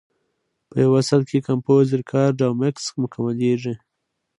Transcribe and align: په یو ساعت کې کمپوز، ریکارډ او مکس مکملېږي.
په 0.69 0.75
یو 0.83 0.93
ساعت 1.09 1.23
کې 1.29 1.39
کمپوز، 1.47 1.85
ریکارډ 1.99 2.37
او 2.47 2.51
مکس 2.61 2.85
مکملېږي. 3.01 3.73